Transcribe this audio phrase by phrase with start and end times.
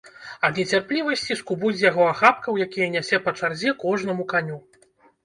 [0.47, 4.57] Ад нецярплівасці скубуць з яго ахапкаў, якія нясе па чарзе кожнаму каню.